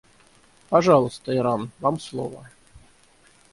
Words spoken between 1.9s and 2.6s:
слово.